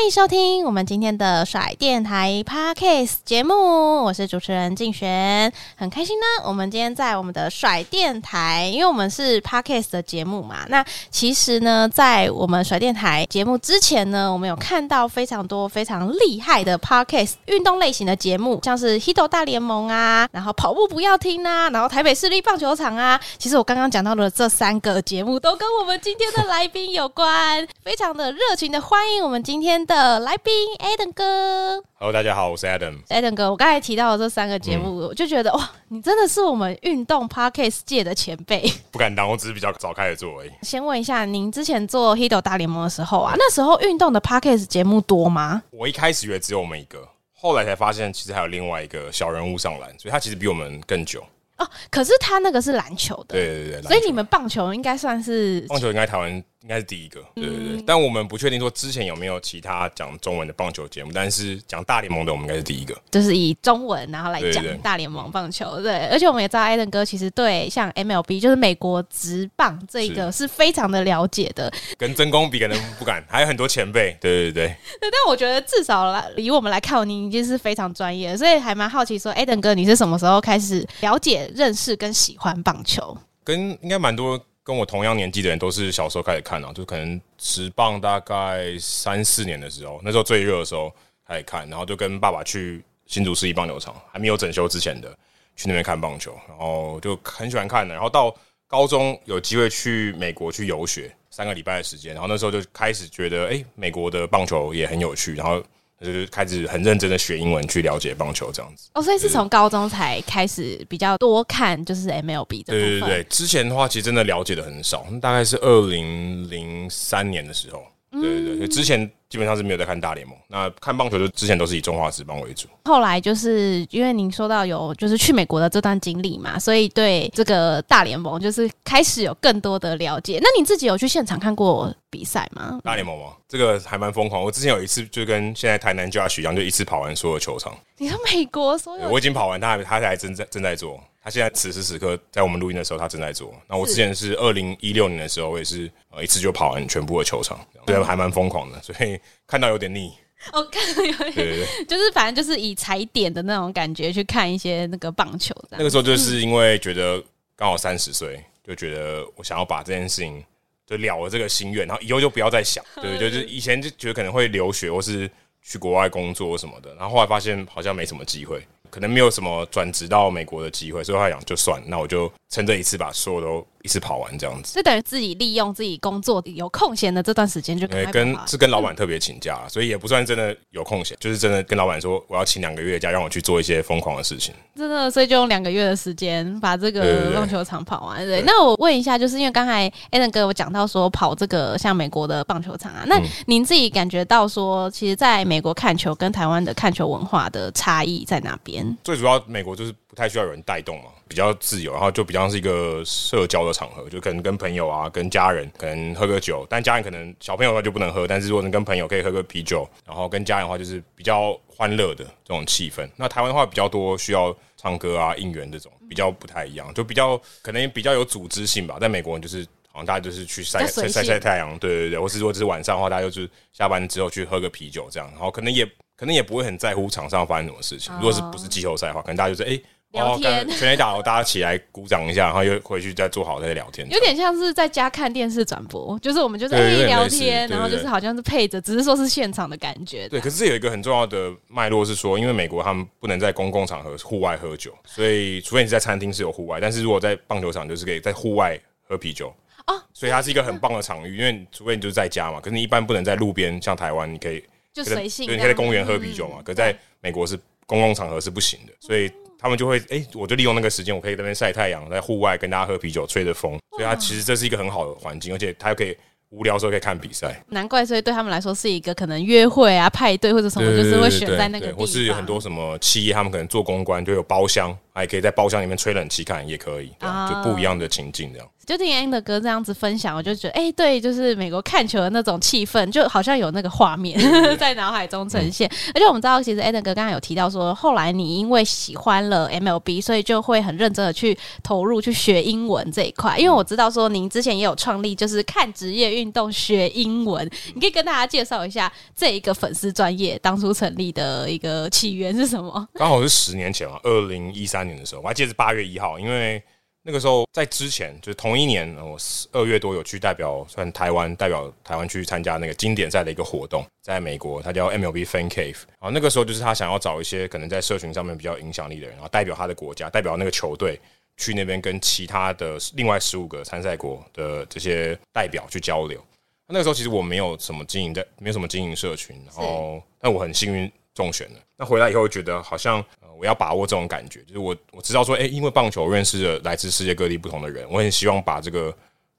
[0.00, 6.24] 欢迎收听我们今天的甩电台 Podcast 节目，我是主持人静璇，很开心呢。
[6.48, 10.64] 我们今天在我们的甩电台，因为我们是 Podcast 的节目嘛。
[10.68, 23.20] 那其实呢，在我们甩电台节目之前呢，我们有看到非常多非常厉害的 Podcast 运动类型的节目，像是 Hito 大联盟啊，然后跑步不要听啊，然后台北市立棒球场啊。
[23.36, 33.02] 其实我刚刚讲到的这三个节目，都跟我们今天的来宾有关，非常的热情的欢迎我们今天的来宾 Adam 哥，Hello，大家好，我是 Adam。
[33.08, 38.72] Adam 哥，我刚才提到的这三个节目，嗯、我就觉得哇，你真的是我们运动 Podcast 界的前辈。
[38.92, 40.50] 不敢当，我只是比较早开始做而已。
[40.62, 45.60] 先问一下，您之前做 Hido 大联盟的时候啊，那时候运动的 Podcast 节目多吗？
[45.72, 51.20] 我一开始以为只有我们一个，后来才发现其实还有另外一个小人物上篮，所以他其实比我们更久。
[51.56, 56.44] 哦，可是他那个是篮球的，对对对，所以你们棒球应该算是棒球，应该台湾。
[56.62, 70.50] 应该是第一个，对对对，嗯、但我们不确定说之前有没有其他讲中文的棒球节目，但是讲大联盟的我们应该是第一个，就是以中文然后来讲大联盟棒球，对，而且我们也知道 Adam 哥其实对像 MLB 就是美国职棒这个是。
[70.60, 74.66] 非常的了解的，跟真功比可能不敢，还有很多前辈，对对对。
[75.00, 83.16] 对，但我觉得至少来以我们来看，你已经是非常专业，所以还蛮好奇说 Adam 哥你是什么时候开始了解、认识跟喜欢棒球？
[83.42, 84.38] 跟应该蛮多。
[84.70, 90.94] 跟我同样年纪的人都是小时候开始看啊，就可能十棒大概三四年的时候，那时候最热的时候
[91.26, 95.10] 开始看，然后就跟爸爸去新竹市一棒球场，还没有整修之前的，
[95.56, 97.92] 去那边看棒球，然后就很喜欢看的。
[97.92, 98.32] 然后到
[98.68, 105.60] 高中有机会去美国去游学三个礼拜的时间，然后那时候就开始觉得，哎，美国的棒球也很有趣，然后。
[106.00, 112.72] 就是开始很认真的学英文去了解棒球这样子哦，所以是从高中才开始比较多看，就是 MLB 的。
[112.72, 117.82] 对对对，之前的话其实真的了解的很少，大概是二零零三年的时候。
[118.10, 122.66] 对对对，之前基本上是没有在看大联盟，那看棒球就之前都是以中华职棒为主。
[122.84, 130.40] 后来就是因为您说到有就是去美国的这段经历嘛，所以对这个大联盟就是开始有更多的了解。
[130.42, 132.80] 那你自己有去现场看过比赛吗？
[132.82, 133.26] 大联盟吗？
[133.48, 134.42] 这个还蛮疯狂。
[134.42, 137.72] 我之前有一次就跟现在台南 Josh 一样，就一次跑完所有球场。
[137.98, 139.08] 你说美国所有？
[139.08, 141.00] 我已经跑完，他还他还正在正在做。
[141.22, 143.54] 他现在此时此刻在我们录音的时候，他正在做。
[143.68, 150.12] 那我之前是二零一六年的时候，我也是呃一次就跑完全部的球场，对，还蛮疯狂的，所以看到有点腻。
[150.52, 155.54] 哦，看到有点，对对对， 就是反正就是以踩点的那种感觉去看一些那个棒球。
[155.68, 157.22] 那个时候就是因为觉得
[157.54, 160.42] 刚好三十岁，就觉得我想要把这件事情
[160.86, 162.82] 就了了这个心愿，然后以后就不要再想。
[163.02, 168.66] 对，就是以前就觉得可能会留学或是去国外工作什么的，然后后来发现好像没什么机会。
[168.90, 174.74] 可能没有什么转职到美国的机会，所以他讲就算，那我就趁这一次把所有都一次跑完，这样子。
[174.74, 184.54] 就等于自己利用自己工作有空闲的这段时间就可以跟是跟老板特别请假，所以也不算真的有空闲，就是真的跟老板说我要请两个月假，让我去做一些疯狂的事情。
[184.76, 188.24] 真的，所以就用两个月的时间把这个棒球场跑完。
[188.24, 198.96] 对，那我问一下，就是因为刚才 Adam 哥有讲到说跑这个像美国的棒球场啊，那您自己感觉到说，其实在美国看球跟台湾的看球文化的差异在哪边？
[199.04, 213.08] 最主要，美国就是不太需要有人带动嘛，比较自由，然后就比较是一个社交的场合，就可能跟朋友啊、跟家人可能喝个酒，但家人可能小朋友的话就不能喝，但是如果能跟朋友可以喝个啤酒，然后跟家人的话就是比较欢乐的这种气氛。
[213.14, 218.98] 那台湾的话比较多需要唱歌啊、应援这种，比较不太一样，就比较可能比较有组织性吧。
[219.00, 225.88] 在美国人就是好像大家就是去晒晒晒晒太阳，对对对，或是如果只是晚上的话，大家就是下班之后去喝个啤酒这样，然后可能也。
[226.16, 228.14] 可能也不会很在乎场上发生什么事情。
[228.16, 229.80] 如果是不是季后赛的话，可能大家就是哎，
[230.12, 234.08] 聊天，全垒打，大家起来鼓掌一下，然后又回去再做好再聊天。
[234.10, 240.28] 有点像是在家看电视转播，就是我们就是哎聊天，然后就是好像是配着，只是说是现场的感觉。
[240.28, 248.78] 对，可是这有一个很重要的脉络是说，因为美国他们不能在公共场合户外喝酒，所以除非你是在餐厅是有户外，但是如果在棒球场就是可以在户外
[249.08, 249.54] 喝啤酒。
[249.86, 254.62] 哦，所以它是一个很棒的场域，因为除非你就是在家嘛，可是你一般不能在路边，像台湾你可以
[254.92, 266.16] 就随性，对，你可以在公园喝啤酒嘛，嗯、可在美国是公共场合是不行的，所以他们就会哎、欸，我就利用那个时间，我可以在那边晒太阳，在户外跟大家喝啤酒，吹着风，所以它其实这是一个很好的环境，而且它又可以。
[266.52, 278.68] 无聊的时候可以看比赛，难怪，所以对他们来说是一个可能约会啊、派对或者什么，就是会选在那个地方，或是有很多什么企业，他们可能做公关就有包厢，还可以在包厢里面吹冷气看，也可以，就不一样的情境这样。
[278.90, 284.36] 就听 Ander 哥这样子分享，我就觉得，哎、欸，对，就是美国看球的那种气氛，就好像有那个画面
[284.78, 285.88] 在脑海中呈现。
[285.88, 293.56] 嗯、而且我们知道，其实 Ander 哥刚刚有提到说，后来你因为喜欢了 MLB，所以就会很认真的去投入去学英文这一块。
[293.56, 297.64] 因为我知道说，您之前也有创立，就是看职业运动学英文，
[297.94, 303.06] 你可以跟大家介绍一下这一个粉丝专业当初成立的一个起源是什么？
[303.14, 306.82] 刚好是十年前啊，二零一三年的时候，我还记得是八月一号，因为。
[307.30, 309.38] 那个时候在之前，就是同一年，我
[309.70, 315.94] 二月多有去代表算台湾，代表台湾去参加那个经典赛的一个活动，在美国，它叫 MLB Fan Cave。
[316.18, 321.20] 然后那个时候就是他想要找一些可能在社群上面比较影响力的人，然后代表他的国家，代表那个球队
[321.56, 326.44] 去那边跟其他的另外十五个参赛国的这些代表去交流。
[326.88, 331.78] 那个时候其实我没有什么经营在，没有什么经营社群，然后但我很幸运中选了。
[331.96, 333.48] 那回来以后觉得好像呃。
[333.60, 339.14] 我要把握这种感觉，就是我我知道说，哎、欸，因为棒球认识了来自世界各地不同的人，我很希望把这个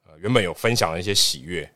[0.07, 1.71] 呃原本有分享的一些喜悦，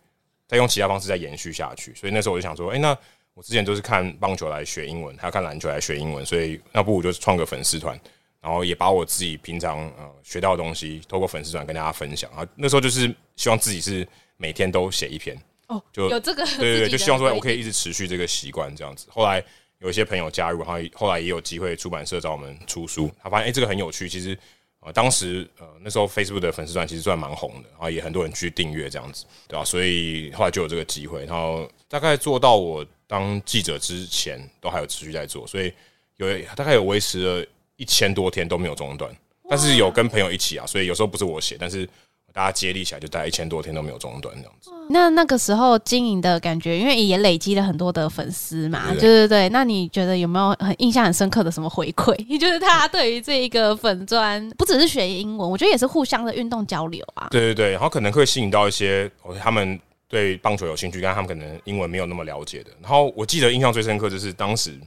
[0.48, 1.94] 再用其他方式再延续下去。
[1.94, 2.98] 所以那时候我就想说，哎、欸，那
[3.36, 7.96] 我之前都是看棒球来学英文，还要看篮球来学英文，所以那不如就创个粉丝团，
[8.42, 12.28] 然后也把我自己平常呃学到的东西，透过粉丝团跟大家分享。
[12.32, 14.08] 啊，那时候就是希望自己是
[14.38, 19.06] 每天都写一篇哦，就有这个对对对，就希望说我可以一直持续这个习惯这样子。
[19.12, 19.46] 后来。
[19.80, 23.12] 有一些朋友加入，然后后来也有机会出版社找我们出书。
[23.22, 24.08] 他发现哎、这个很有趣。
[24.10, 24.38] 其实
[24.80, 31.26] 呃，当时呃那时候 Facebook 的粉丝团其实算蛮红的，然后也很多人去订阅这样子，对吧、所以后来就有这个机会。
[31.26, 35.74] 然后大概做到我当记者之前，都还有持续在做，所以
[36.18, 39.14] 有大概有维持了一千多天都没有中断。
[39.50, 41.88] 但是有跟朋友一起啊，所以有时候不是我写，但是。
[42.36, 44.70] 大家接力起来，就大概一千多天都没有中断这样子。
[44.90, 49.48] 那那个时候经营的感觉，因为也累积了很多的粉丝嘛，对对对。
[49.50, 52.14] 那你觉得有没有很印象很深刻的什么回馈？
[52.28, 57.30] 也 就是他对于这一个粉专，不只是学英文，我觉得也是互相的运动交流啊。
[57.32, 59.10] 对对对，然后可能会吸引到一些
[59.42, 59.80] 他们
[60.10, 62.72] 对棒球有兴趣，但他们可能英文没有那么了解的。
[62.82, 64.78] 然后我记得印象最深刻就是当时，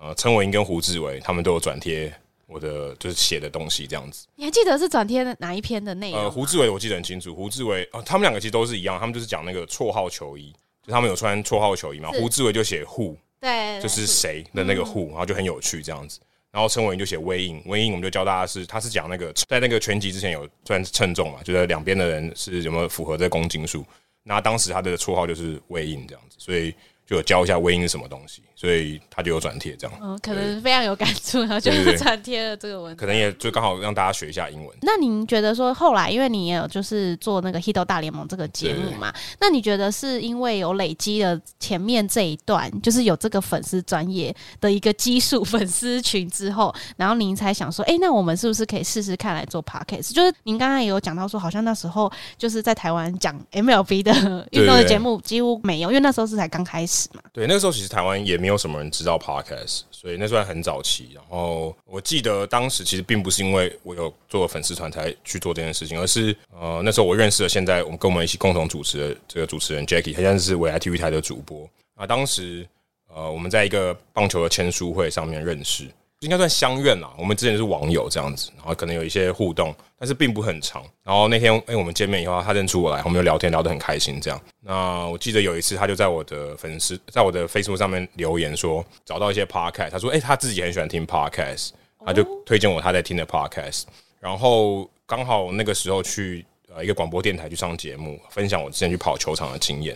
[0.00, 2.14] 呃，陈伟英跟胡志伟他们都有转贴。
[2.46, 6.20] 我的就是写的东西这样子，你还记得是转贴哪一篇的内容？
[6.20, 10.54] 呃，胡志伟我记得很清楚，胡志伟啊，他们两个其实都是一样，他们就是讲那个绰号球衣，
[10.86, 12.10] 就他们有穿绰号球衣嘛。
[12.12, 16.20] 胡志伟就写 Who，对，就是谁的那个 Who，然后就很有趣这样子。
[16.52, 23.84] 然后陈伟英就写 Weigh In，Weigh In 我们就教大家是，他是讲那个在那个拳击之前有算称重嘛，就是两边的人是有没有符合这个公斤数。
[24.22, 26.72] 那当时他的绰号就是 Weigh In 这样子，所以。
[27.06, 29.96] 就有教一下 in 是什么东西，所以他就有转贴这样。
[30.02, 32.96] 嗯，可能非常有感触，然后就转贴了这个文。
[32.96, 34.76] 可能也就刚好让大家学一下英文。
[34.82, 39.14] 那您觉得说后来，因为你也有就是做那个 Hito 大联盟这个节目嘛？
[39.40, 50.12] 那你觉得是因为有累积了前面这一段，就是有这个粉丝专业的一个基数粉丝群之后，然后您才想说，哎、欸，那我们是不是可以试试看来做 podcast？
[50.12, 54.12] 就是您刚刚也有讲到说，好像那时候就是在台湾讲 MLB 的
[54.50, 56.95] 运动的节目几乎没有，因为那时候是才刚开始。
[57.32, 61.10] 对，那个时候其实台湾也没有什么人知道 Podcast，所以那算很早期。
[61.14, 71.68] 然后我记得当时其实并不是因为我有做粉丝团才去做这件事情，而是呃那时候我认识了现在我们跟我们一起共同主持的这个主持人 Jackie，他现在是未来 TV 台的主播。
[71.94, 72.66] 啊，当时
[73.08, 75.88] 呃我们在一个棒球的签书会上面认识。
[76.20, 80.82] 应该算相怨啦，我们之前是网友这样子，然后可能有一些互动，但是并不很长。
[81.02, 84.18] 然后那天，哎、欸，我们见面以后，他认出我来，我们就聊天聊得很开心。
[84.18, 91.70] 这样，那我记得有一次，他就在我的粉丝，在我的 Facebook 上面留言说，找到一些 Podcast，他说，哎、欸，他自己很喜欢听 Podcast，
[92.04, 93.82] 他就推荐我他在听的 Podcast。
[94.18, 96.44] 然后刚好那个时候去
[96.74, 99.94] 呃一个广播电台去上节目，分享我之前去跑球场的经验。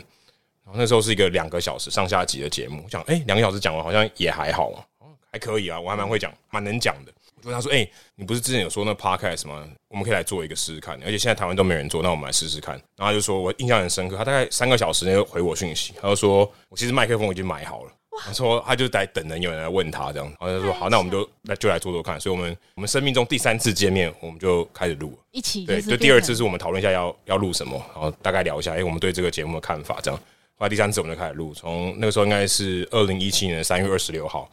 [0.65, 4.85] 然后那时候是一个两个小时上下集的节目，我想，哎、欸，两个小时讲完好像也还好啊。
[5.33, 7.13] 还可以啊，我还蛮会讲，蛮能讲的。
[7.37, 9.67] 我就跟他说：“哎、欸，你不是之前有说那 podcast 吗？
[9.89, 11.01] 我们可以来做一个试试看。
[11.03, 17.93] 而且现在台湾都没人做，那我们来试试看。”然后他就说：“我印象很深刻，他大概三个小时内回我讯息，他就说我其实麦克风已经买好了。
[18.23, 20.27] 他说他就在等人有人来问他这样。
[20.27, 22.21] 然后他就说好，那我们就那就来做做看。
[22.21, 25.65] 所以我们我们生命中第三次见面，我们就开始录一起。
[25.65, 30.21] 对，就第二次是我们讨论一下要要录什么，然后大概聊一下，哎、欸，我们对这个节目的看法这样。
[30.57, 34.51] 后来第三次我们就开始录，从那个时候应该是二零一七年三月二十六号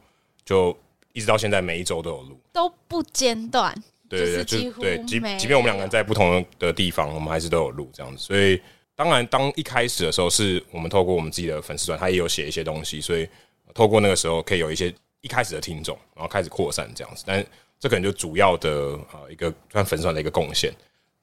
[0.47, 0.73] 就。
[1.13, 3.73] 一直到现在，每一周都有录，都不间断。
[4.07, 8.21] 对对对，就对，即即便我们两个人在不同的地方，我们还是都有录这样子。
[8.23, 8.61] 所以
[8.95, 13.27] 当然，当一开始的时候，是我们透过我们自己的粉丝团，他也有写一些东西，所以
[13.73, 17.23] 透过那个时候可以有一些一开始的听众，然后开始扩散这样子。
[17.25, 17.43] 但
[17.79, 18.69] 这可能就主要的
[19.11, 20.71] 呃一个算粉丝团的一个贡献。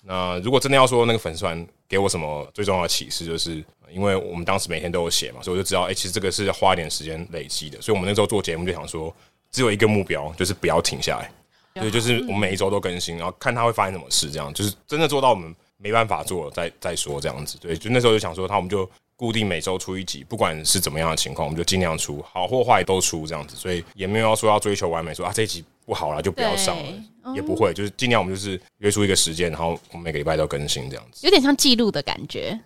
[0.07, 7.81] 那如果真的要说那个粉丝团给我什么最重要的启示，就是因为我们当时每天都有写嘛，所以我就知道，哎、欸，其实这个是要花一点时间累积的。
[7.81, 9.15] 所以我们那时候做节目就想说，
[9.51, 11.31] 只有一个目标，就是不要停下来。
[11.77, 17.59] 所以就是我们每一周都更新，然后看他会发生什么事，这样就是真的做到我们没办法做再再说这样子。
[17.59, 23.57] 对，就那时候就想说，他我们就固定每周出一集，不管是怎么样的情况，我们就尽量出，好或坏都出这样子。
[23.57, 32.59] 所以也没有要说要追求完美，说啊这一集不好了就不要上了，也不会，就是尽量我们就是约出一个时间，然后我们每个礼拜都更新这样子，有点像记录的感觉。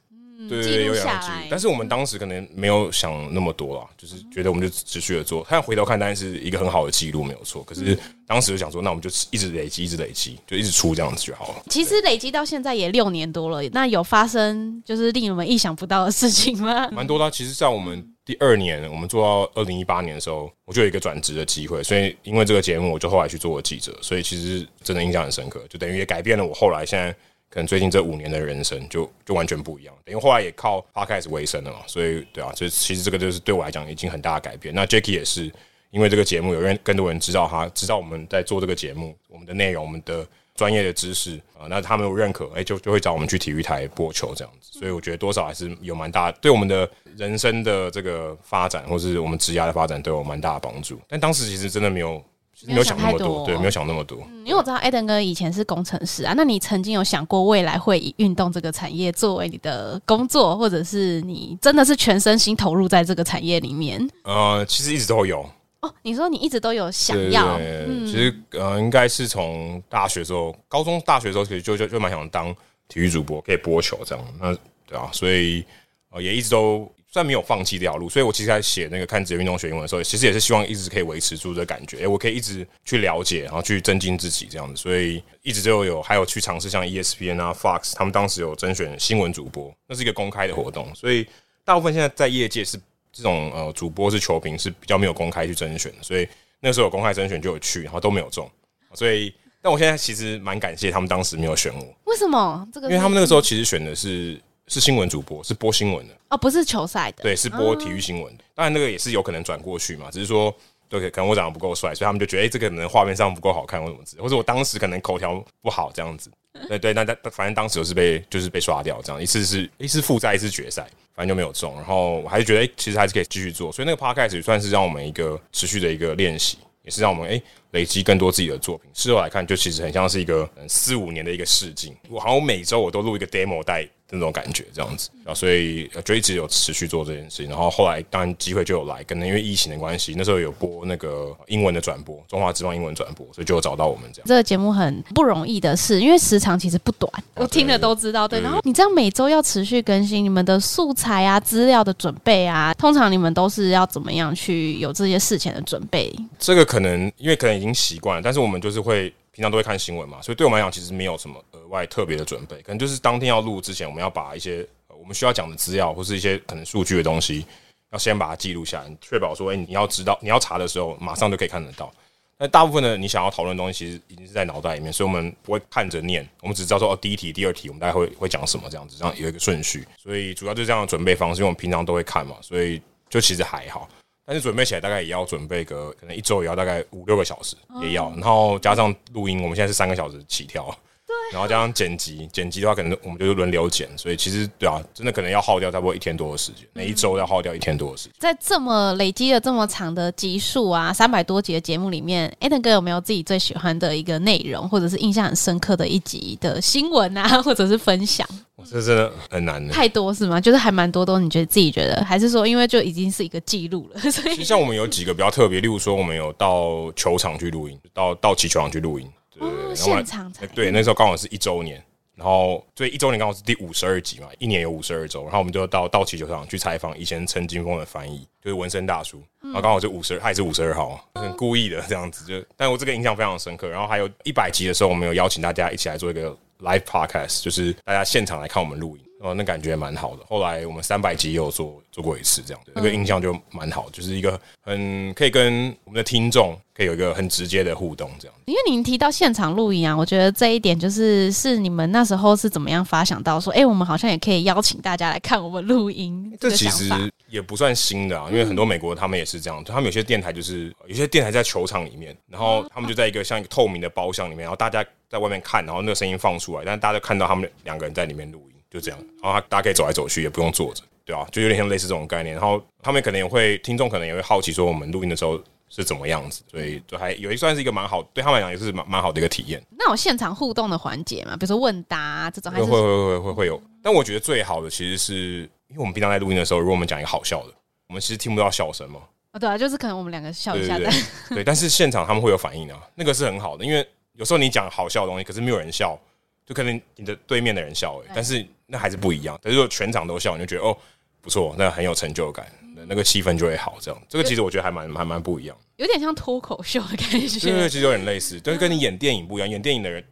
[0.48, 5.44] 对对对，有两句，但是我们当时可能没有想那么多啦，就是觉得我们就持续的做。
[5.48, 7.64] 他回头看，当然是一个很好的记录，没有错。
[7.64, 11.62] 可是当时就想说，那我们就一直累积，一直累积，就一直出这样子就好了。
[11.68, 16.88] 其实累积到现在也六年多了，那有发生就是令你们意想不到的事情吗？
[16.92, 17.28] 蛮多的。
[17.30, 27.14] 其实，在我们第二年，我们做到二零一八年的时候，我就有一个转职的机会，所以因为这个节目，我就后来去做了记者，所以其实真的印象很深刻，就等于也改变了我后来现在。
[27.50, 34.74] 可能最近这五年的人生就就完全不一样，因为后来也靠 Podcast 为生了嘛，所以对啊，就其实这个就是对我来讲已经很大的改变。
[34.74, 35.50] 那 Jacky 也是
[35.90, 44.78] 因为这个节目，有人更多人知道他，知道我们在做这个节目，我们的内容，我们的专业的知识啊，那他们有认可，哎、就就会找我们去体育台播球这样子。
[44.78, 51.00] 所以我觉得多少还是有蛮大，对我们的人生的这个发展，或是我们职业的发展都有蛮大的帮助。
[51.08, 52.22] 但当时其实真的没有。
[52.66, 54.18] 没有想那么多，对，没有想那么多。
[54.32, 64.08] 嗯，因为我知道 Eden 哥以前是工程师啊，那你曾经有想过未来会以运动这个产业作为你的工作，或者是你真的是全身心投入在这个产业里面？
[64.24, 65.48] 呃，其实一直都有。
[65.80, 67.56] 哦，你说你一直都有想要？
[68.04, 72.52] 其实呃，应该是从大学时候，高中、大学时候其实就就就蛮想当
[72.88, 74.24] 体育主播，可以播球这样。
[74.40, 74.52] 那
[74.86, 75.64] 对啊，所以
[76.10, 76.90] 呃，也一直都。
[77.10, 81.96] 虽然没有放弃这条路，所以我其实在写那个看职业运动学英文的时候，其实也是希望一直可以维持住这感觉。
[81.96, 91.26] 哎、欸，我可以一直去了解，然后去增进自己这样子，所以一直就有还有去尝试像 ESPN 啊、Fox 他们当时有甄选新闻主播，那是一个公开的活动，所以
[91.64, 92.78] 大部分现在在业界是
[93.10, 96.28] 这种呃主播是球评是比较没有公开去甄选的，所以
[96.60, 98.46] 那时候有公开甄选就有去，然后都没有中，
[98.92, 102.68] 所以但我现在其实蛮感谢他们当时没有选我，为什么？
[102.70, 104.38] 这个因为他们那个时候其实选的是。
[104.68, 108.42] 是新闻主播，是播新闻的哦，不是球赛的，对，是播体育新闻的。
[108.42, 110.54] 嗯、当然，那个也是有可能转过去嘛，只是说，
[110.88, 116.30] 对，可能我长得不够帅，所以他们就觉得，哎、欸，这个可能画面上不够好看，或什么之类，或者我当时可能口条不好这样子。
[116.68, 120.82] 对对，那但反正当时就是被就是被刷掉，这样一次是一次复赛，一次决赛，
[121.14, 121.72] 反正就没有中。
[121.76, 123.70] 然后我还是觉得，哎、欸，其实还是可以继续做。
[123.70, 128.90] 所以那个 podcast 也算是让我们一个持续的一个练习，也是让我们哎、欸、累积更多自己的作品。
[128.94, 131.94] 事后来看，就其实很像是一个四五年的一个试镜。
[132.08, 133.88] 我好像每周我都录一个 demo 带。
[134.10, 137.50] 那种感觉，这样子啊，所以就一直有持续做这件事情。
[137.50, 144.26] 然后后来当然机会就有来，可能因为疫情的关系，那时候有播那个英文的转播，中华之邦英文转播，所以就有找到我们这样。
[144.26, 148.26] 这个节目很不容易的事，因为时长其实不短，我听了都知道。
[148.26, 156.10] 对，然后你这样每周要持续更新你们的素材啊、资料的准备啊，通常你们都是要怎么样去有这些事前的准备？
[156.38, 159.12] 这个可能因为可能已经习惯了，但是我们就是会。
[159.30, 167.46] 平常都会看新闻嘛，所以对我们来讲，其实没有什么额外特别的准备，可能就是当天要录之前，我们要把一些我们需要讲的资料或是一些可能数据的东西，
[167.92, 171.88] 要先把它记录下来，确保说，哎，你要知道你要查的时候，马上就可以看得到。
[172.36, 179.86] 那大部分的你想要讨论的东西，其实已经是在脑袋里面，所以我们不会看着念，我们只知道说，哦，第一题、第二题，我们大概会会讲什么这样子，这样有一个顺序。
[180.02, 183.88] 所以主要就是这样的准备方式，因为我们平常都会看嘛，所以就其实还好。
[184.28, 190.64] 但是准备起来大概也要准备个可能一周也要大概五六个小时也要，然后加上录音，我们现在是三个小时起跳，
[191.06, 198.12] 对，然后加上剪辑，剪辑的话可能我们就是轮流剪，所以其实对啊，真的可能要耗掉差不多一天多的时间，每一周要耗掉一天多的时间。
[198.18, 208.28] 在这么累积了这么长的集数啊，三百多集的节目里面，Adam 哥有没有自己最喜欢的一个内容，或者是印象很深刻的一集的新闻啊，或者是分享？
[208.70, 210.40] 这真的很难的，太多是吗？
[210.40, 214.00] 就是还蛮多都你觉得自己觉得，还是说因为就已经是一个记录了？
[214.10, 221.82] 所以像我们有几个比较特别，例如说我们有到球场去录音，到到奇球场去录音，对，哦、现场才对，那时候刚好是一周年，
[222.14, 233.68] 然后所以一周年刚好是第五十二集嘛，一年有五十二周，然后我们就到到奇球场去采访以前陈金峰的翻译，就是纹身大叔，然后刚好就五十二，他也是五十二号，很故意的这样子，就但我这个印象非常深刻。
[233.68, 236.36] 然后还有一百集的时候，我们有邀请大家一起来做一个。
[236.60, 240.24] Live podcast 就是大家现场来看我们录影，哦，那感觉蛮好的。
[240.28, 248.34] 后来我们三百集也有做做过一次，这样的那个印象就蛮好，就是一个很可以跟我们的听众可以有一个很直接的互动，这样。
[248.46, 256.36] 因为您提到现场录音啊，我觉得这一点就是是你们那时候是怎么样发想到说，哎，我们好像也可以邀请大家来看我们录音。
[256.40, 256.88] 这其实
[257.28, 268.54] 也不算新的啊，因为很多美国他们也是这样，他们有些电台就是有些电台在球场里面，然后他们就在一个像一个透明的包厢里面，然后大家在外面看，然后那个声音放出来，但是大家就看到他们两个人在里面录音。
[268.70, 271.28] 就这样，然后他大家可以走来走去，也不用坐着，对吧、啊？
[271.32, 272.34] 就有点像类似这种概念。
[272.34, 279.58] 然后他们可能也会，听众可能也会好奇说，我们录音的时候是怎么样子，所以就还有一算是一个蛮好，对他们来讲也是蛮蛮好的一个体验。
[279.70, 281.34] 那有现场互动的环节嘛？
[281.34, 283.58] 比如说问答、啊、这种还会会会会会有。
[283.82, 287.52] 但我觉得最好的其实是因为我们平常在录音的时候，如果我们讲一个好笑的，
[287.88, 289.00] 我们其实听不到笑声嘛。
[289.00, 290.90] 啊、哦，对啊，就是可能我们两个笑一下的。
[291.30, 295.98] 对， 但是现场他们会有反应啊，那个是很好的，因为有时候你讲好笑的东西，可是没有人笑。
[296.46, 299.38] 就可能你的对面的人笑哎，但是那还是不一样。
[299.42, 300.74] 但是如果全场都笑，你就觉得哦
[301.20, 302.50] 不错，那很有成就感，
[302.86, 303.76] 那个气氛就会好。
[303.78, 307.18] 这样，这个其实我觉得还蛮还蛮不一样，有点像脱口秀的感觉。
[307.18, 309.50] 对对，其实有点类似，但是跟你演电影不一样。
[309.50, 310.02] 演电影的人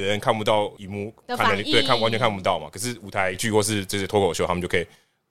[0.00, 2.68] 人看不到荧幕，看的对看完全看不到嘛。
[2.72, 4.84] 可是舞台剧或是这些脱口秀，他们就可以。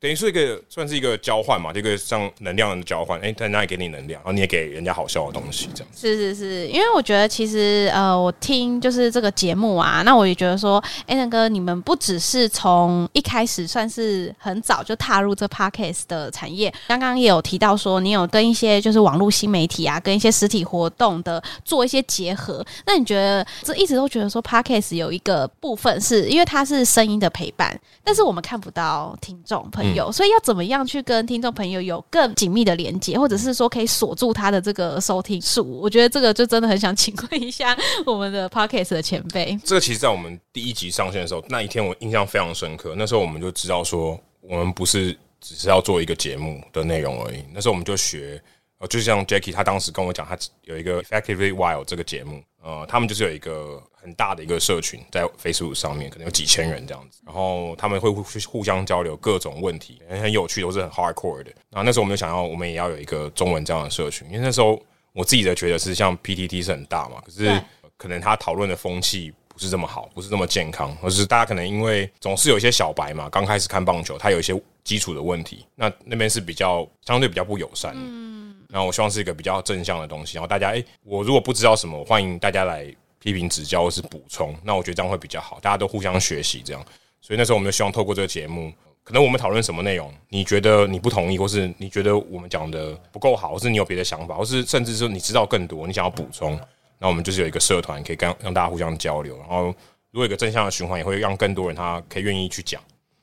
[0.04, 3.18] 等于是一个算是一个交换嘛，这个像能量的交换。
[3.22, 5.90] 哎、欸，他那里给你能量，然后你也给人家好笑的东西，这样。
[5.96, 22.62] 是是是，因为我觉得其实呃，我听就是这个节目啊，那我也觉得说，哎、欸，那哥，你们不只是从一开始算是很早就踏入这 Podcast 的产业，刚刚也有提到说，你有跟一些就是网络新媒体啊，跟一些实体活动的做一些结合。
[22.86, 29.93] 那你觉得这一直都觉得说 Podcast 有一个部分是因为它是声音的陪伴，但是我们看不到听众朋友。
[29.96, 35.64] 有，所以要怎么样去跟听众朋友有更紧密的连接，或者是说可以锁住他的这个收听数？
[35.80, 39.58] 我觉得这个就真的很想请问一下我们的 Podcast 的前辈。
[39.64, 42.94] 这个其实，在我们第一集上线的时候，那一天我印象非常深刻。
[42.98, 47.44] 那时候我们就知道说，我们不是只是要做一个节目的内容而已。
[47.54, 48.42] 那时候我们就学，
[48.80, 53.82] 呃，就像 Jackie 他当时跟我讲，他有一个 Effectively Wild 这个节目，呃，他们就是有一个。
[54.04, 61.52] 很大的一个社群在 Facebook 上面，可能有几千人这样子，然后他们会互互相交流各种问题，很有趣，都是很 hardcore 的。
[61.70, 64.78] 然后那时候我们就想要，我们也要有一个中文这样的社群，因为那时候
[65.14, 67.62] 我自己的觉得是像 PTT 是很大嘛，可是
[67.96, 77.94] 可能他讨论的风气不是这么好，不是这么健康，而是大家可能因为总是有一些小白嘛，刚开始看棒球，他有一些基础的问题，那那边是比较相对比较不友善。
[77.96, 82.94] 嗯，然后我希望是一个比较正向的东西，然后大家，哎，我如果不知道什么，欢迎大家来。
[83.24, 86.86] 批评指教或是补充，那我觉得这样会比较好，大家都互相学习这样。
[87.22, 88.70] 所以那时候我们就希望透过这个节目，
[89.02, 96.60] 可能我们讨论什么内容，你觉得你不同意，或是你觉得我们讲的不够好，或是你有别的想法，或是甚至是你知道更多，你想要补充，
[97.00, 99.38] 那我们就是有一个社团可以跟让大家互相交流。
[99.38, 99.68] 然后
[100.12, 102.82] 如果有一个正向的循环，也会让更多人他可以愿意去讲。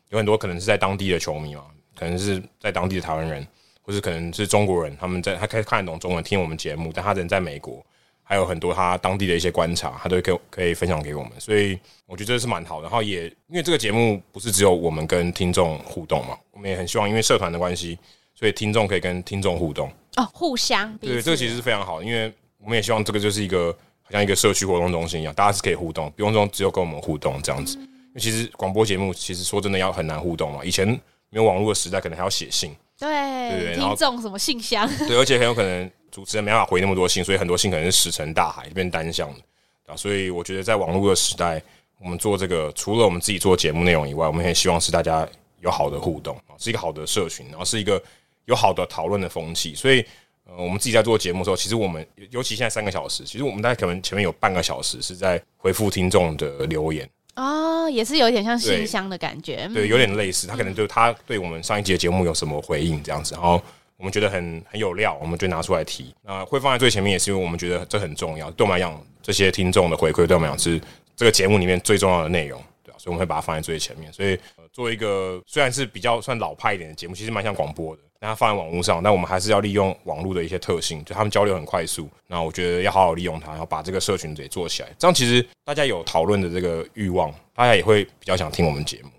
[0.08, 3.46] 有很多可能是在当地的球迷嘛，可能是在当地的台湾人，
[3.82, 7.84] 或是可能是中国人，他们在他可以看得懂中文，听我们节目，但他人在美国。
[8.30, 12.82] 还有很多他当地的一些观察，他都可以可以分享给我们，所以我觉得这是蛮好的。
[12.82, 17.98] 然后也因为这个节目不是只有我们跟听众互动嘛，我们也很希望因为社团的关系，
[18.32, 27.76] 所以听众可以跟听众互动哦，互相对，这个其实是非常好的，因为我们也希望这个就是一个好像一个社区活动中心一样，大家是可以互动，不用说只有跟我们互动这样子。
[27.78, 30.86] 因为其实广播节目其实说真的要很难互动嘛，以前
[31.30, 35.90] 没有网络的时代，可能还要写信，对对，听众什么信箱，对，而且很有可能。
[36.10, 39.40] 主持人没办法回那么多信，所以很多信可能是石沉大海，变单向的
[39.86, 39.96] 啊。
[39.96, 41.62] 所以我觉得在网络的时代，
[41.98, 45.26] 我们做这个，除了我们自己做节目内容以外，我们也希望是大家
[45.60, 48.02] 有好的互动啊，是一个好的社群，然后是一个
[48.46, 49.74] 有好的讨论的风气。
[49.74, 50.04] 所以，
[50.44, 60.46] 呃，我们自己在做节目的时候，其实我们尤其现在三个小时，其实我们大概可能前面有半个小时是在回复听众的留言哦，也是有点像信箱的感觉，对，对，有点类似。
[60.46, 63.62] 他可能就他对我们上一集的节目有什么回应这样子，然后。
[64.00, 66.14] 我们觉得很很有料，我们就拿出来提。
[66.22, 68.50] 那会放在最前面，也是因为我们觉得这很重要。
[68.52, 70.80] 对我们来讲，这些听众的回馈对我们来讲是
[71.14, 72.96] 这个节目里面最重要的内容，对吧？
[72.98, 74.10] 所以我们会把它放在最前面。
[74.10, 82.08] 所以，呃，做一个虽然是比较算老派一点的节目，其实蛮像广播的，但它放在网络上，但我们还是要利用网络的一些特性，就他们交流很快速。
[82.26, 84.88] 那我觉得要好好利用它，然后把这个社群给做起来。
[84.98, 89.10] 这样其实大家有讨论的这个欲望，大家也会比较想听我们节目。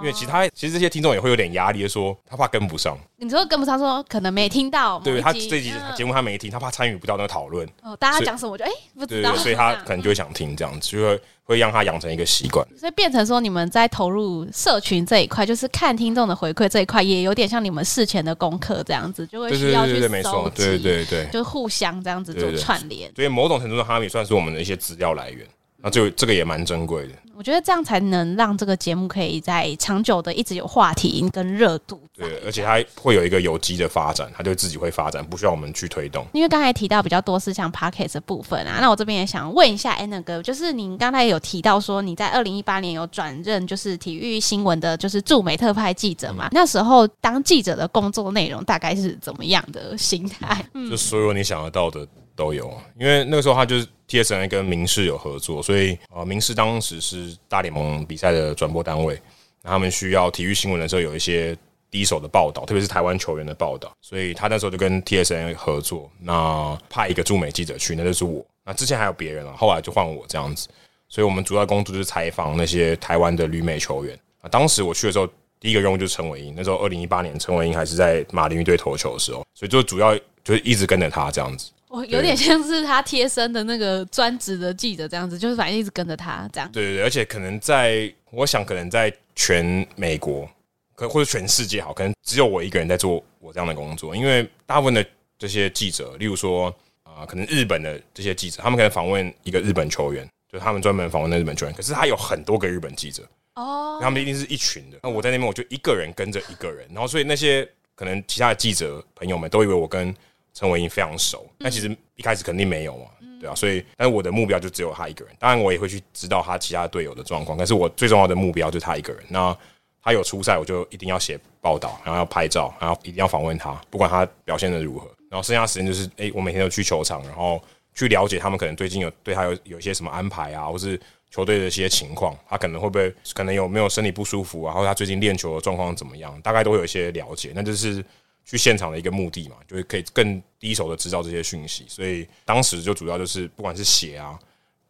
[0.00, 2.96] 因为其他其实这些听众也会有点压力，说他怕跟不上。
[3.16, 4.98] 你说跟不上，说可能没听到。
[5.00, 7.68] 对他这集节目他没听，他怕参与不到那个讨论。
[7.82, 9.32] 哦，大家讲什么我就哎不知道。
[9.32, 12.66] 对，所以他 可能就会想听这样子，就会会让他养成一个习惯。
[12.76, 23.12] 所以变成说，你们在投入社群这一块，就是看听众的回馈这一块，也有点像你们事前的功课这样子，就会需要去收集，对对对，就互相这样子做串联。
[23.14, 25.46] 所以某种程度上，他们也算是我们的一些资料来源。
[25.82, 27.14] 那就这个也蛮珍贵的。
[27.34, 32.00] 我觉得这样才能让这个节目可以在长久的一直有话题跟热度。
[32.16, 36.24] 对，而且它会有一个有机的发展，它就自己会发展，不需要我们去推动。
[36.34, 46.46] 因为刚才提到比较多是像 Podcast 的部分啊，那我这边也想问一下 Anna 哥，就是您刚才有提到说你在二零一八年有转任就是体育新闻的，就是驻美特派记者嘛？
[46.48, 50.64] 嗯、那时候当记者的工作内容大概是怎么样的心态？
[50.74, 53.86] 嗯、就所有你想得到的都有，因为那个时候他就是。
[54.08, 59.18] TSN 跟明视有合作，所以呃，明视当时是大联盟比赛的转播单位，
[59.62, 61.56] 那他们需要体育新闻的时候有一些
[61.90, 68.44] 第一手的报道，特别是台湾球员的报道，所以他那时候就跟 TSN 合作，那派一个驻美记者去，那就是我。
[68.66, 70.68] 那之前还有别人啊，后来就换我这样子，
[71.08, 74.14] 所以我们主要工作就是采访那些台湾的旅美球员。
[74.42, 75.26] 啊，当时我去的时候，
[75.58, 80.14] 第一个任务就是陈伟英，那时候二零一八年陈伟英还是在马林鱼队投球的时候，所以就主要
[80.44, 81.70] 就是一直跟着他这样子。
[81.92, 86.72] 我有点像是他贴身的那个专职的记者这样子，就是反正一直跟着他这样。
[86.72, 90.48] 对对对，而且可能在，我想可能在全美国，
[90.94, 95.04] 可或者全世界好，可能只有我一个人在做我这样的工作，因为大部分的
[95.38, 96.68] 这些记者，例如说
[97.02, 103.22] 啊、呃，可能日本的这些记者，他们可能访问一个日本球员，就是他们专门访问那日本球员，可是他有很多个日本记者
[103.56, 104.96] 哦，他们一定是一群的。
[105.02, 110.14] 那我在那边，我就一个人跟着一个人，然后所以那些可能其他的记者朋友们都以为我跟。
[110.54, 113.06] 陈伟英非常熟，但其实一开始肯定没有嘛，
[113.40, 115.34] 对啊，所以，但是我的目标就只有他一个人。
[115.38, 119.22] 当然，我也会去知道他其他队友的状况，但是我最重要的目标就是他一个人。
[119.28, 119.56] 那
[120.02, 125.10] 他有出赛，我就一定要写报道，然后要拍照，然后一定要访问他，不管他表现的如何。
[125.30, 127.60] 然后剩下时间就是，诶，我每天都去球场，然后
[127.94, 137.52] 去了解他们可能最近有对他有有一些什么安排啊，或是球队的一些情况，他可能会不会可能有没有身体不舒服啊，或者他最近练球的状况怎么样，大概都会有一些了解。
[137.54, 138.04] 那就是。
[138.44, 144.38] 去现场的一个目的嘛，就是可以更第一手的知道这些讯息，所以当时就主要就是不管是写啊、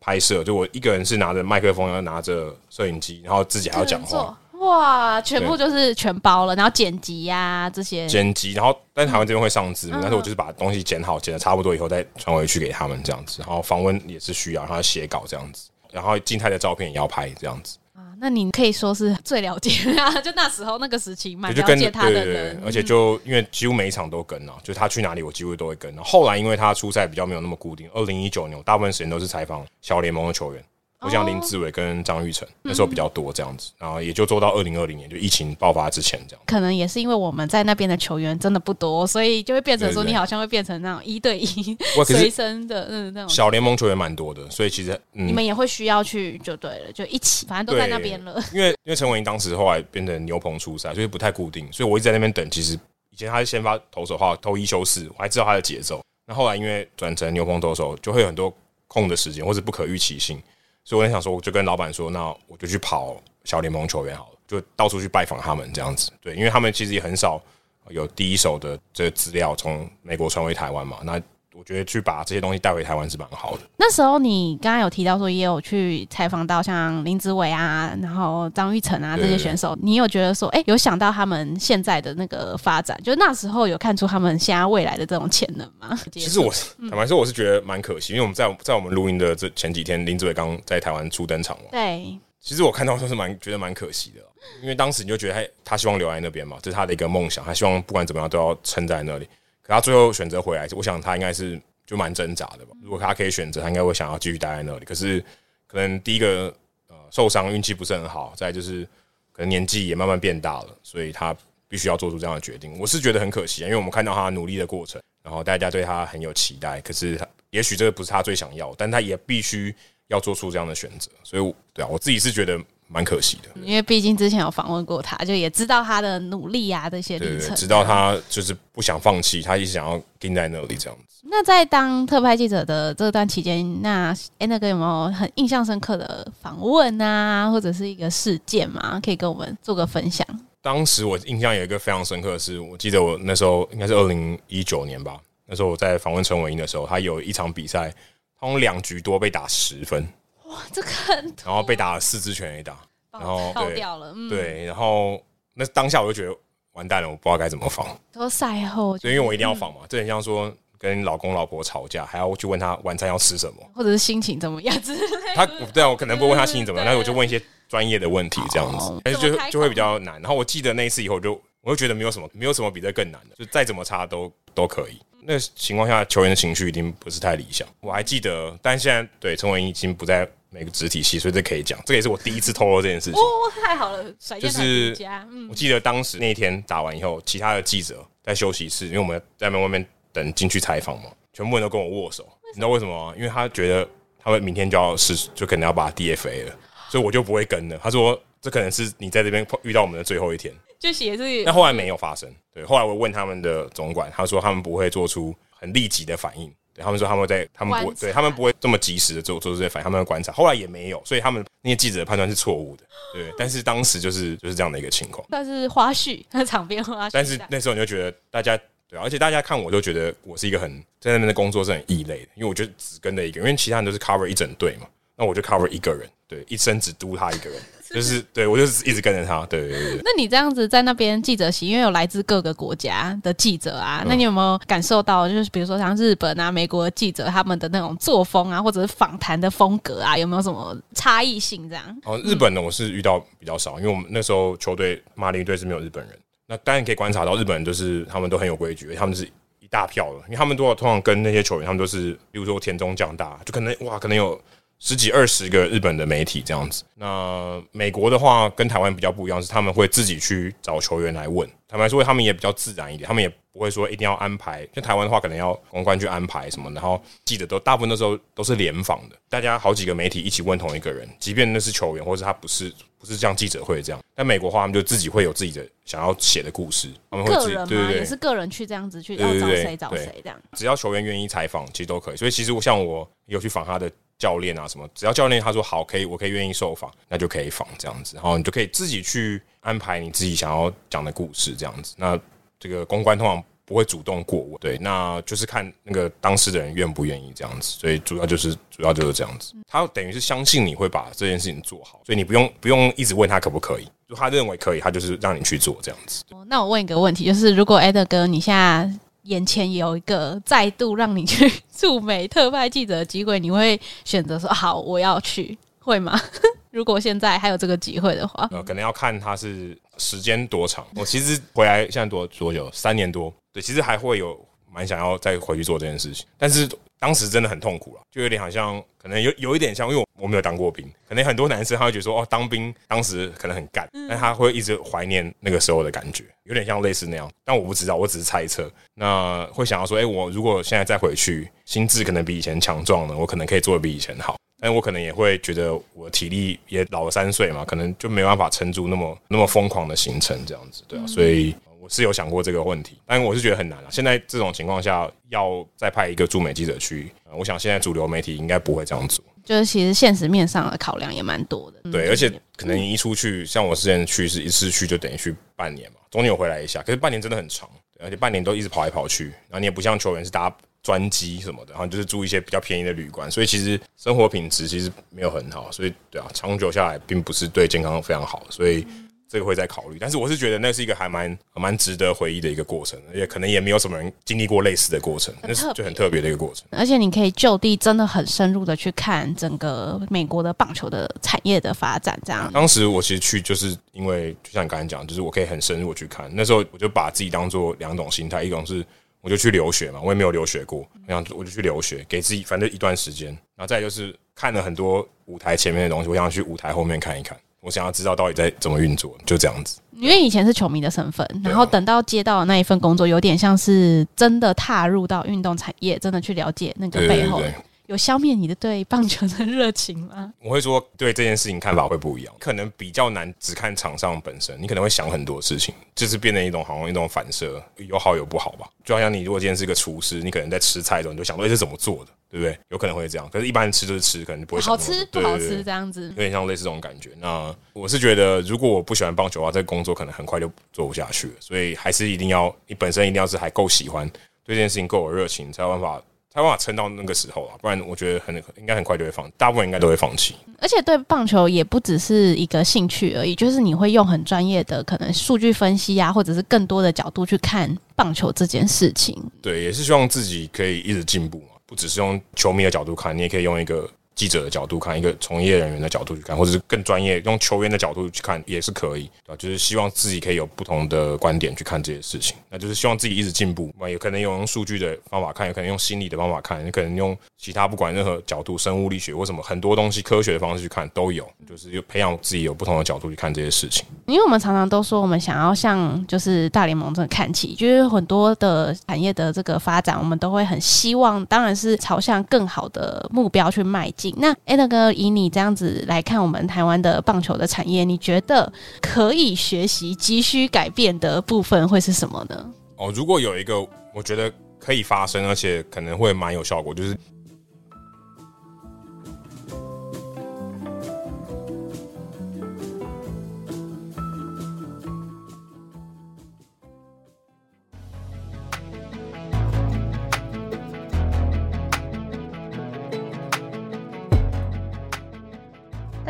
[0.01, 17.79] 拍摄，就我一个人是拿着麦克风，然后拿着摄影机，然后自己还要讲话，哇，全部就是全包了，然后剪辑呀、啊、这些，剪辑，然后但台湾这边会上字幕，嗯、但是我就是把东西剪好，剪的差不多以后再传回去给他们这样子，然后访问也是需要，然后写稿这样子，然后静态的照片也要拍这样子。
[18.19, 25.97] 那你可以说是最了解啊，就那时候那个时期蛮了解他的人，对对对，而且就因为几乎每一场都跟啊，就他去哪里我几乎都会跟。
[25.99, 30.65] 后来因为他出赛比较没有那么固定，二零一九年我大部分时间都是采访小联盟的球员。
[31.05, 36.43] 我像林志伟跟张玉成那时候比较多这样子，然后也就做到二零二零年就疫情爆发之前这样。
[36.47, 43.29] 可能也是因为我们在那边的球员真的不多，所以就会变成说你好像会变成那种一对一随身的嗯那种。
[43.29, 48.41] 小联盟球员蛮多的，所以其实你们也会需要去就对了，就一起，反正都在那边了。
[48.53, 52.49] 因为因为陈伟霆当时后来变成牛棚出赛，所以不太固定，所以我一直在那边等。
[52.51, 52.79] 其实
[53.11, 56.01] 以前他是先发投手的话，投一休四，我还知道他的节奏。
[56.27, 58.55] 那后来因为转成牛棚投手，就会有很多
[58.87, 60.41] 空的时间或者不可预期性。
[60.85, 66.11] 所以我很想说，我就跟老板说，那我就去跑小联盟球员好了，就到处去拜访他们这样子。
[66.21, 67.41] 对，因为他们其实也很少
[67.89, 70.99] 有第一手的这个资料从美国传回台湾嘛。
[71.05, 71.21] 那
[71.55, 73.61] 我觉得去把这些东西带回台湾是蛮好的。
[73.77, 85.99] 那时候你刚刚有提到说，也有去采访到像林子伟啊，然后张玉成啊这些选手，你有觉得说，哎、欸，有想到他们现在的那个发展，就那时候有看出他们现在未来的这种潜能吗？
[86.13, 86.53] 其实我
[86.89, 91.65] 坦白说，我是觉得蛮可惜，因为我们在在我们录音的这前几天，林子伟刚在台湾初登场嘛。
[91.71, 94.21] 对，其实我看到都是蛮觉得蛮可惜的，
[94.63, 99.29] 因为当时你就觉得他他希望留在那边嘛，这是他的一个梦想，他希望不管怎么样都要撑在那里。
[99.63, 101.61] 可他最后选择回来，我想他应该是。
[101.85, 102.75] 就蛮挣扎的吧。
[102.81, 104.85] 如果他可以选择，他应该会想要继续待在那里。
[104.85, 105.23] 可是，
[105.67, 106.55] 可能第一个
[106.87, 108.85] 呃受伤，运气不是很好；再就是
[109.33, 111.37] 可能年纪也慢慢变大了，所以他
[111.69, 112.79] 必须要做出这样的决定。
[112.79, 116.81] 我是觉得很可惜，因为我们看到他努力的过程，然后大家对他很有期待。
[116.81, 117.21] 可是，
[117.51, 119.75] 也许这个不是他最想要，但他也必须
[120.07, 121.11] 要做出这样的选择。
[121.25, 122.59] 所以，对啊，我自己是觉得。
[122.93, 131.23] 蛮可惜的，因为毕竟之前有访问过他，就也知道他的努力啊这些历程，知道他就是不想放弃，他一直想要盯在那里这样子。
[131.25, 140.27] 那在当特派记者的这段期间，那 Anna 哥有没有很印象深刻的访问啊，或者是一个事件嘛，可以跟我们做个分享？
[140.61, 147.93] 当时我印象有一个非常深刻的是，我记得我那时候应该是二零一九年吧，那时候我在访问陈伟英的时候，他有一场比赛，
[148.39, 150.07] 他用两局多被打十分。
[150.53, 152.77] 哇，这个很，然后被打了四支全垒打，
[153.11, 155.21] 然后爆掉了，嗯、对，然后
[155.55, 156.39] 那当下我就觉得
[156.73, 157.87] 完蛋了，我不知道该怎么防。
[158.13, 165.07] 都赛后，所以因为我一定要防嘛，这、嗯、很像说跟老公老婆吵架，还要去问他晚餐要吃什么，或者是心情怎么样之类的。
[165.35, 170.21] 他对啊，我可能不问他心情怎么样，但是我就问一些专业的问题这样子，但是就就会比较难。
[170.21, 175.01] 然后我记得那一次以后就，就我就觉得没有什么，没有什么比这更难的，就再怎么差都都可以。
[175.25, 177.69] 那情况下，球员的情绪一定不是太理想。
[177.81, 180.29] 我还记得，但现在对陈伟殷已经不在。
[180.53, 181.81] 每个子体系，所以这可以讲。
[181.87, 183.19] 这也是我第一次透露这件事情。
[183.19, 183.25] 哦，
[183.65, 184.95] 太好了，甩是
[185.31, 192.29] 嗯，我记得当时那一天打完以后，其他的记者在休息室，因为我们在门外面等进去采访嘛，全部人都跟我握手。
[192.53, 193.15] 你知道为什么吗？
[193.17, 193.89] 因为他觉得
[194.23, 196.55] 他们明天就要是就可能要把 DFA 了，
[196.91, 197.81] 所以我就不会跟了。
[197.83, 201.45] 他说这可能是你在这边遇到我们的最后一天，就写这个。
[201.47, 202.31] 但后来没有发生。
[202.53, 206.53] 对，后来我问他们的总管，他说他们不会做出很立即的反应。
[206.75, 210.33] 对，他们说他们在，他们不会，对他们不会这么及时的做做出这些反应，他们会观察。
[210.33, 212.85] 后来也没有，所以他们那些记者的判断是错误的。
[213.13, 215.27] 对，但是当时就是就是这样的一个情况。
[215.31, 217.11] 但是花絮，那 场边花絮。
[217.13, 218.59] 但是那时候你就觉得大家
[218.89, 227.61] 对，而且大家看我都觉得我是一个很在那边的工作是很异类的，因为我就只跟了一个，因为其他人都是 cover 一整队嘛，那我就 cover 一个人，对，一生只督他一个人。
[227.95, 230.01] 就是对我就是一直跟着他，对对对。
[230.05, 241.69] 那你这样子在那边记者席，因为有来自各个国家的记者啊，嗯、那你有没有感受到，就是比如说像日本啊、美国的记者他们的那种作风啊，或者是访谈的风格啊，有没有什么差异性？
[241.69, 241.85] 这样？
[242.05, 246.19] 哦，日本的我是遇到比较少，因为我们那时候球队马林鱼队是没有日本人。
[246.47, 249.25] 那当然可以观察到，日本人就是他们都很有规矩，他们是
[249.61, 254.41] 一大票的，因为他们都通常跟那些球员，他们都是，比如说田中将大，就可能哇，可能有。
[254.85, 261.49] 十几二十个日本的媒体这样子，那美国的话跟台湾比较不一样，是他们会自己去找球员来问。
[261.69, 264.67] 坦白说，他们也比较自然一点，他们也不会说一定要安排。
[264.75, 274.03] 像台湾的话，可能要公关去安排什么，然后记者都大部分的时候都是联访的，大家好几个媒体一起问同一个人，即便那是球员，或者他不是不是像记者会这样。
[274.17, 280.37] 但美国话，他们就自己会有自己的想要写的故事，他们会自己对对，也是个人去这样子去要找谁找谁这样。
[280.55, 282.17] 只要球员愿意采访，其实都可以。
[282.17, 283.89] 所以其实我像我有去访他的。
[284.23, 284.89] 教练啊，什么？
[284.95, 288.15] 只要教练他说好，可以，我可以愿意受访，那就可以访这样子。
[288.15, 291.97] 然后你就可以自己去安排你自己想要讲的故事这样子。
[291.99, 292.17] 那
[292.61, 297.77] 这个公关通常不会主动过问，对，那就是看那个当事的人愿不愿意这样子。
[297.81, 299.55] 所以主要就是主要就是这样子。
[299.67, 306.23] 他等于是相信你会把这件事情做好，所以你不用不用一直问他可不可以，就他认为可以，他就是让你去做这样子。
[306.47, 308.89] 那我问一个问题，就是如果艾德哥你现在
[309.23, 316.21] 眼前有一个再度让你去驻美特派记者的机会，你会选择说好，我要去，会吗？
[316.71, 320.87] 如果现在还有这个机会的话，呃，可能要看他是时间多长。
[320.97, 322.71] 我其实回来现在多多久？
[322.73, 324.39] 三年多，对，其实还会有
[324.73, 326.69] 蛮想要再回去做这件事情，但是。
[327.03, 338.71] 当时真的很痛苦了，就有点好像，可能有有一点像，因为我我没有当过兵，可能很多男生他会觉得说，哦，当兵当时可能很干，但他会一直怀念那个时候的感觉，有点像类似那样，但我不知道，我只是猜测。
[338.95, 351.53] 那会想要说，哎，我如果现在再回去，心智可能比以前强壮了，我可能可以做的比以前好，但我可能也会觉得我体力也老了三岁嘛，可能就没办法撑住那么那么疯狂的行程这样子，对啊，所以。
[351.83, 353.89] 我是有想过这个问题，但我是觉得很难了。
[353.91, 359.25] 现在这种情况下，要再派一个驻美记者去，我想现在主流媒体应该不会这样做。
[359.45, 361.91] 就是其实现实面上的考量也蛮多的。
[361.91, 367.69] 对，而且可能你一出去，像我之前去是一次去就等于去半年嘛，中间有回来一下，可是半年真的很长，
[367.99, 378.87] 而且半年都一直跑来跑去，然后你也不像球员是搭专机什么的，然后就是住一些比较便宜的旅馆，所以其实生活品质其实没有很好，所以对啊，长久下来并不是对健康非常好，所以。
[379.33, 386.67] 这个会再考虑，但是我是觉得那是一个还蛮蛮值得回忆的一个过程，而且可能也没有什么人经历过类似的过程，那是就很特别的一个过程。
[386.71, 392.53] 而且你可以就地真的很深入的去看整个美国的棒球的产业的发展，这样。
[392.53, 396.31] 当时我其实去就是因为就像你刚才讲，就是我可以很深入去看。
[396.35, 398.85] 那时候我就把自己当做两种心态，一种是
[399.23, 407.35] 我就去留学嘛，我也没有留学过，我想我就去留学，给自己反正一段时间，然后再就是看了很多舞台前面的东西，我想去舞台后面看一看。
[407.63, 409.79] 我想要知道到底在怎么运作，就这样子。
[409.93, 417.39] 因为以前是球迷的身份，然后等到接到的那一份工作，有点像是真的踏入到运动产业，真的去了解那个背后。
[417.39, 417.65] 对对对对。
[417.93, 420.33] 有消灭你的对棒球的热情吗？
[420.41, 428.67] 我会说，对这件事情看法会不一样，可能比较难只看场上本身，你可能会想很多事情，就是变成一种好像一种反射，有好有不好吧。
[428.83, 432.11] 就好像你如果今天是一个厨师，你可能在吃菜的时候，你就想说这是怎么做的。
[432.33, 432.59] 对不对？
[432.71, 437.11] 有可能会这样，可是一般人吃就是吃，可能不会想好吃不好吃这样子，有点像类似这种感觉。
[437.21, 441.35] 那我是觉得，如果我不喜欢棒球的话，这个工作可能很快就做不下去了。
[441.41, 444.09] 所以还是一定要你本身一定要是还够喜欢，
[444.47, 447.55] 对这件事情够有热情，才有办法才有办法撑到那个时候啊。
[447.61, 450.35] 不然我觉得很应该很快就会放，大部分应该都会放弃。
[450.59, 459.21] 而且对棒球也不只是一个兴趣而已，就是你会用很专业的可能数据分析啊，或者是更多的角度去看棒球这件事情。
[459.41, 461.47] 对，也是希望自己可以一直进步嘛。
[461.67, 469.37] 不只是用球迷的角度看，你也可以用一个记者的角度看，一个从业人员的角度去看，或者是更专业用球员的角度去看，也是可以，对吧？
[469.39, 473.89] 就是希望自己可以有不同的观点去看这些事情，那就是希望自己一直进步嘛。
[473.89, 483.85] 也可能有用数据的方法看，也可能用心理的方法看，也可能用其他不管任何角度，生物力学或什么很多东西科学的方式去看都有，就是培养自己有不同的角度去看这些事情。
[484.07, 494.02] 因为我们常常都说，我们想要向就是大联盟这看齐，就是很多的产业的这个发展，我们都会很希望，当然是朝向更好的目标去迈进。
[494.17, 502.51] 那 a d 哥，以你这样子来看，我们台湾的棒球的产业，你觉得可以学习、急需改变的部分会是什么呢？
[502.77, 503.61] 哦，如果有一个
[503.95, 506.97] 我觉得可以发生，而且可能会蛮有效果，就是。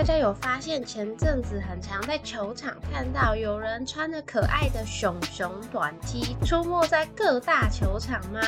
[0.03, 8.41] 大家有发现前阵子很常在球场看到有人穿着可爱的熊熊短 T 出没在各大球场吗？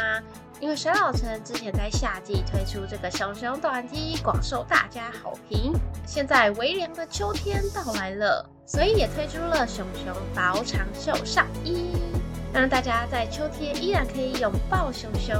[0.59, 5.73] 因为沈老城之前在夏季推出这个熊熊短 T，广受大家好评。
[6.05, 11.93] 现在微凉的秋天到来了，所以也推出了熊熊薄长袖上衣，
[12.53, 15.37] 让大家在秋天依然可以拥抱熊熊，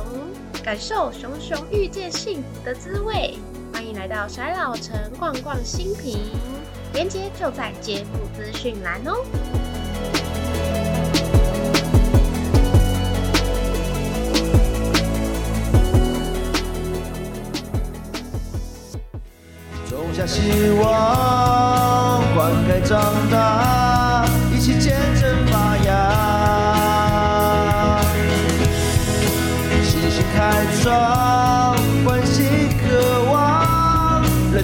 [0.63, 3.35] 感受熊熊遇见幸福的滋味。
[3.75, 6.31] 欢迎来到甩老城逛逛新品，
[6.93, 9.17] 链接就在节目资讯栏哦。
[19.91, 25.93] 种下希望，灌溉长大，一起见证发芽，
[29.83, 31.24] 信心开创，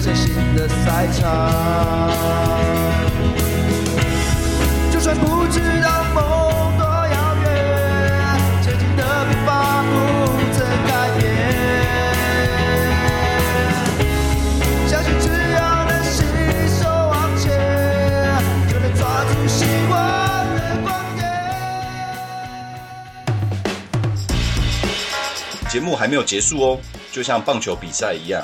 [0.03, 2.09] 人生新的赛场，
[4.91, 7.45] 就算不知道梦多遥远，
[8.63, 9.93] 前进的步伐不
[10.53, 11.21] 曾改变。
[14.87, 16.23] 相信只要能携
[16.81, 17.45] 手往前，
[18.67, 19.95] 就能抓住希望
[20.55, 21.21] 的光点。
[25.69, 26.79] 节目还没有结束哦，
[27.11, 28.43] 就像棒球比赛一样。